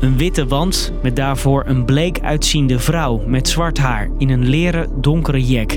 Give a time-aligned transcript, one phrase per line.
[0.00, 5.00] Een witte wand met daarvoor een bleek uitziende vrouw met zwart haar in een leren
[5.00, 5.76] donkere jek.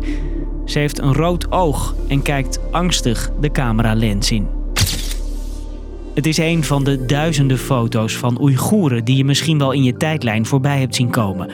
[0.66, 4.47] Ze heeft een rood oog en kijkt angstig de cameralens in.
[6.13, 9.97] Het is een van de duizenden foto's van Oeigoeren die je misschien wel in je
[9.97, 11.49] tijdlijn voorbij hebt zien komen.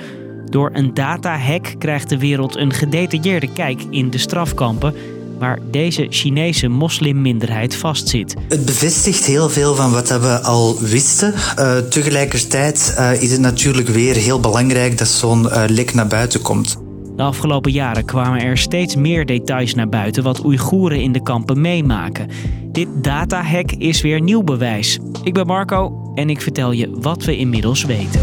[0.45, 4.93] Door een datahack krijgt de wereld een gedetailleerde kijk in de strafkampen
[5.39, 8.35] waar deze Chinese moslimminderheid vastzit.
[8.47, 11.33] Het bevestigt heel veel van wat we al wisten.
[11.33, 16.41] Uh, tegelijkertijd uh, is het natuurlijk weer heel belangrijk dat zo'n uh, lek naar buiten
[16.41, 16.77] komt.
[17.15, 21.61] De afgelopen jaren kwamen er steeds meer details naar buiten wat Oeigoeren in de kampen
[21.61, 22.29] meemaken.
[22.71, 24.99] Dit datahack is weer nieuw bewijs.
[25.23, 28.21] Ik ben Marco en ik vertel je wat we inmiddels weten.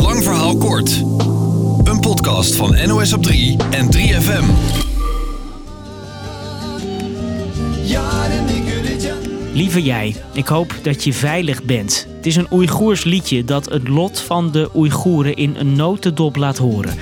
[0.00, 1.02] Lang verhaal kort.
[1.84, 4.90] Een podcast van NOS op 3 en 3FM.
[9.52, 12.06] Lieve jij, ik hoop dat je veilig bent.
[12.16, 16.58] Het is een Oeigoers liedje dat het lot van de Oeigoeren in een notendop laat
[16.58, 16.94] horen.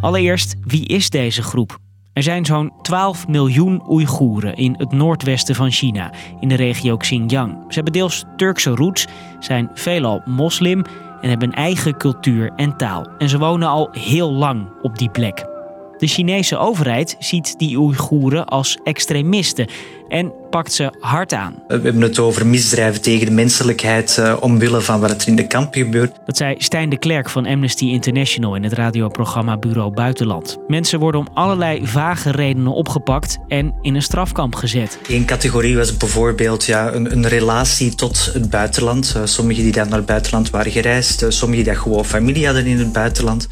[0.00, 1.78] Allereerst, wie is deze groep?
[2.12, 7.52] Er zijn zo'n 12 miljoen Oeigoeren in het noordwesten van China, in de regio Xinjiang.
[7.68, 9.06] Ze hebben deels Turkse roots,
[9.38, 10.84] zijn veelal moslim
[11.20, 13.06] en hebben een eigen cultuur en taal.
[13.18, 15.59] En ze wonen al heel lang op die plek.
[16.00, 19.66] De Chinese overheid ziet die Oeigoeren als extremisten
[20.10, 21.54] en pakt ze hard aan.
[21.68, 25.46] We hebben het over misdrijven tegen de menselijkheid uh, omwille van wat er in de
[25.46, 26.12] kamp gebeurt.
[26.26, 30.58] Dat zei Stijn de Klerk van Amnesty International in het radioprogramma Bureau Buitenland.
[30.66, 34.98] Mensen worden om allerlei vage redenen opgepakt en in een strafkamp gezet.
[35.08, 39.14] Eén categorie was bijvoorbeeld ja, een, een relatie tot het buitenland.
[39.16, 42.66] Uh, sommigen die dan naar het buitenland waren gereisd, uh, sommigen die gewoon familie hadden
[42.66, 43.48] in het buitenland.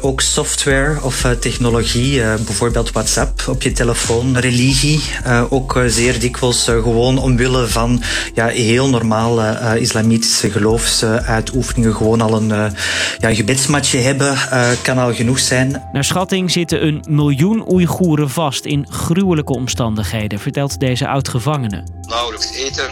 [0.00, 5.00] ook software of technologie, bijvoorbeeld WhatsApp op je telefoon, religie,
[5.48, 8.02] ook zeer dikwijls gewoon omwille van
[8.34, 12.66] ja, heel normale uh, islamitische geloofsuitoefeningen gewoon al een uh,
[13.18, 15.82] ja, gebedsmatje hebben, uh, kan al genoeg zijn.
[15.92, 21.84] Naar schatting zitten een miljoen Oeigoeren vast in gruwelijke omstandigheden, vertelt deze oud-gevangene.
[22.02, 22.88] Nauwelijks eten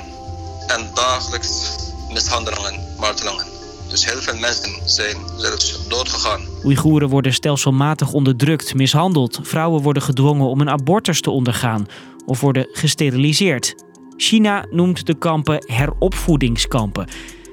[0.67, 1.77] en dagelijks
[2.12, 3.45] mishandelingen, martelingen.
[3.89, 6.41] Dus heel veel mensen zijn zelfs doodgegaan.
[6.65, 9.39] Oeigoeren worden stelselmatig onderdrukt, mishandeld.
[9.43, 11.87] Vrouwen worden gedwongen om een abortus te ondergaan
[12.28, 13.75] of worden gesteriliseerd.
[14.16, 17.09] China noemt de kampen heropvoedingskampen.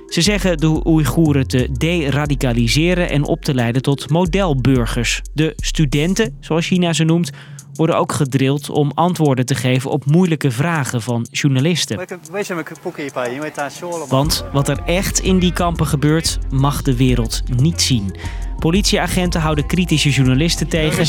[0.08, 5.22] Ze zeggen de Oeigoeren te deradicaliseren en op te leiden tot modelburgers.
[5.34, 7.32] De studenten, zoals China ze noemt,
[7.74, 12.08] worden ook gedrild om antwoorden te geven op moeilijke vragen van journalisten.
[14.10, 18.16] Want wat er echt in die kampen gebeurt, mag de wereld niet zien.
[18.60, 21.06] Politieagenten houden kritische journalisten tegen.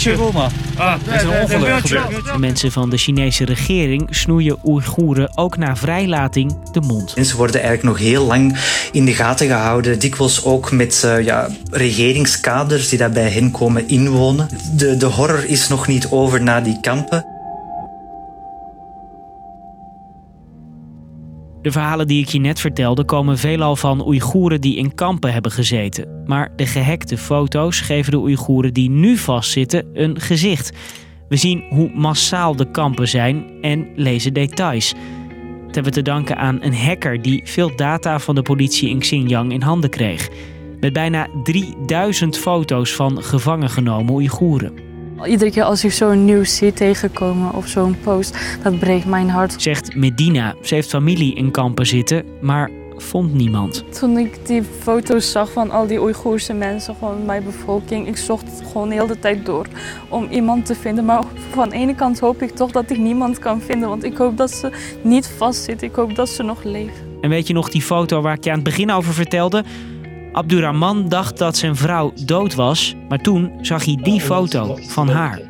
[0.77, 2.25] Ah, is een ongeluk gebeurd.
[2.25, 7.17] De mensen van de Chinese regering snoeien Oeigoeren ook na vrijlating de mond.
[7.17, 8.59] Mensen worden eigenlijk nog heel lang
[8.93, 9.99] in de gaten gehouden.
[9.99, 14.49] Dikwijls ook met uh, ja, regeringskaders die daar bij hen komen inwonen.
[14.77, 17.36] De, de horror is nog niet over na die kampen.
[21.67, 25.53] De verhalen die ik je net vertelde komen veelal van Oeigoeren die in kampen hebben
[25.53, 26.23] gezeten.
[26.27, 30.73] Maar de gehackte foto's geven de Oeigoeren die nu vastzitten een gezicht.
[31.29, 34.93] We zien hoe massaal de kampen zijn en lezen details.
[35.67, 38.99] Dat hebben we te danken aan een hacker die veel data van de politie in
[38.99, 40.29] Xinjiang in handen kreeg.
[40.81, 44.96] Met bijna 3000 foto's van gevangen genomen Oeigoeren.
[45.25, 49.55] Iedere keer als ik zo'n nieuws zie tegenkomen of zo'n post, dat breekt mijn hart.
[49.63, 50.55] Zegt Medina.
[50.63, 53.85] Ze heeft familie in kampen zitten, maar vond niemand.
[53.99, 58.63] Toen ik die foto's zag van al die Oeigoerse mensen, gewoon mijn bevolking, ik zocht
[58.73, 59.67] gewoon de hele tijd door
[60.09, 61.05] om iemand te vinden.
[61.05, 64.17] Maar van de ene kant hoop ik toch dat ik niemand kan vinden, want ik
[64.17, 64.71] hoop dat ze
[65.03, 65.89] niet vastzitten.
[65.89, 67.07] Ik hoop dat ze nog leven.
[67.21, 69.65] En weet je nog die foto waar ik je aan het begin over vertelde?
[70.37, 75.41] Abdurrahman dacht dat zijn vrouw dood was, maar toen zag hij die foto van haar.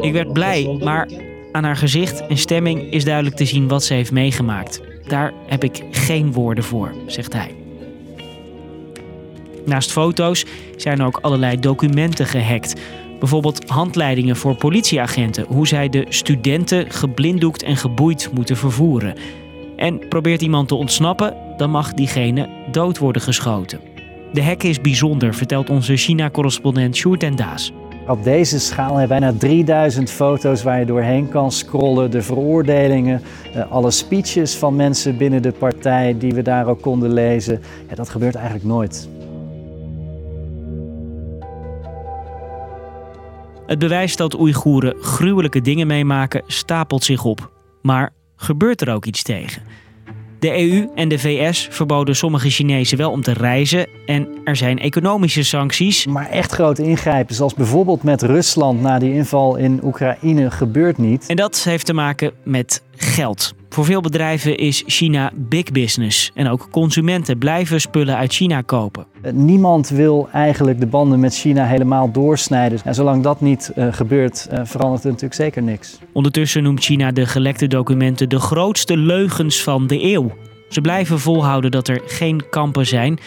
[0.00, 1.08] Ik werd blij, maar
[1.52, 4.80] aan haar gezicht en stemming is duidelijk te zien wat ze heeft meegemaakt.
[5.06, 7.54] Daar heb ik geen woorden voor, zegt hij.
[9.66, 10.44] Naast foto's
[10.76, 12.80] zijn ook allerlei documenten gehackt.
[13.18, 19.14] Bijvoorbeeld handleidingen voor politieagenten, hoe zij de studenten geblinddoekt en geboeid moeten vervoeren.
[19.82, 23.80] En probeert iemand te ontsnappen, dan mag diegene dood worden geschoten.
[24.32, 27.72] De hek is bijzonder, vertelt onze China-correspondent Sjoerd en Daas.
[28.06, 32.10] Op deze schaal hebben bijna 3000 foto's waar je doorheen kan scrollen.
[32.10, 33.22] De veroordelingen,
[33.54, 37.60] eh, alle speeches van mensen binnen de partij die we daar ook konden lezen.
[37.88, 39.08] Ja, dat gebeurt eigenlijk nooit.
[43.66, 47.50] Het bewijs dat Oeigoeren gruwelijke dingen meemaken stapelt zich op.
[47.80, 48.12] Maar
[48.42, 49.62] gebeurt er ook iets tegen?
[50.38, 54.78] De EU en de VS verboden sommige Chinezen wel om te reizen en er zijn
[54.78, 56.06] economische sancties.
[56.06, 61.26] Maar echt grote ingrijpen, zoals bijvoorbeeld met Rusland na die inval in Oekraïne, gebeurt niet.
[61.26, 63.54] En dat heeft te maken met geld.
[63.68, 69.06] Voor veel bedrijven is China big business en ook consumenten blijven spullen uit China kopen.
[69.22, 72.78] Eh, niemand wil eigenlijk de banden met China helemaal doorsnijden.
[72.84, 75.98] En zolang dat niet uh, gebeurt, uh, verandert er natuurlijk zeker niks.
[76.12, 80.30] Ondertussen noemt China de gelekte documenten de grootste leugens van de eeuw.
[80.68, 83.18] Ze blijven volhouden dat er geen kampen zijn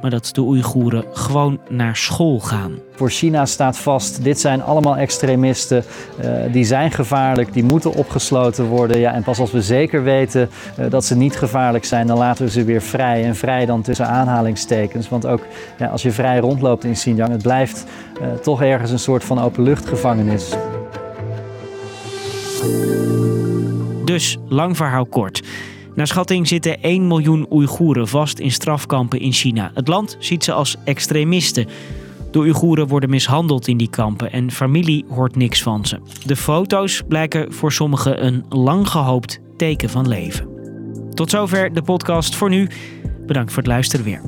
[0.00, 2.78] maar dat de Oeigoeren gewoon naar school gaan.
[2.94, 5.84] Voor China staat vast, dit zijn allemaal extremisten,
[6.24, 8.98] uh, die zijn gevaarlijk, die moeten opgesloten worden.
[8.98, 12.44] Ja, en pas als we zeker weten uh, dat ze niet gevaarlijk zijn, dan laten
[12.44, 13.24] we ze weer vrij.
[13.24, 15.42] En vrij dan tussen aanhalingstekens, want ook
[15.78, 17.84] ja, als je vrij rondloopt in Xinjiang, het blijft
[18.20, 20.54] uh, toch ergens een soort van openluchtgevangenis.
[24.04, 25.42] Dus, lang verhaal kort.
[25.96, 29.70] Naar schatting zitten 1 miljoen Oeigoeren vast in strafkampen in China.
[29.74, 31.66] Het land ziet ze als extremisten.
[32.30, 35.98] De Oeigoeren worden mishandeld in die kampen en familie hoort niks van ze.
[36.24, 40.48] De foto's blijken voor sommigen een lang gehoopt teken van leven.
[41.14, 42.68] Tot zover de podcast voor nu.
[43.26, 44.20] Bedankt voor het luisteren weer.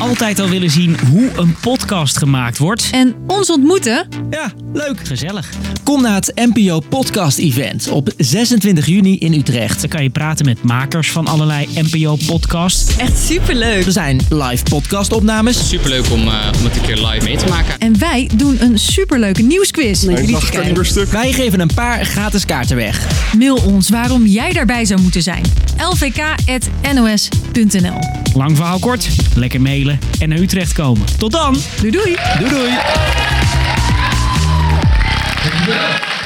[0.00, 2.90] Altijd al willen zien hoe een podcast gemaakt wordt.
[2.92, 4.08] En ons ontmoeten?
[4.30, 5.06] Ja, leuk.
[5.06, 5.48] Gezellig.
[5.84, 9.80] Kom naar het NPO Podcast Event op 26 juni in Utrecht.
[9.80, 12.96] Dan kan je praten met makers van allerlei NPO podcasts.
[12.96, 13.86] Echt superleuk.
[13.86, 15.68] Er zijn live podcastopnames.
[15.68, 17.78] Superleuk om, uh, om het een keer live mee te maken.
[17.78, 20.04] En wij doen een superleuke nieuwsquiz.
[21.10, 23.06] Wij geven een paar gratis kaarten weg.
[23.38, 25.42] Mail ons waarom jij daarbij zou moeten zijn.
[25.78, 27.18] lvk.nos.nl
[28.34, 29.08] Lang verhaal kort.
[29.34, 31.06] Lekker mailen en naar Utrecht komen.
[31.18, 31.56] Tot dan.
[31.80, 32.16] Doei doei.
[32.38, 32.70] Doei doei.
[35.42, 36.19] Obrigado.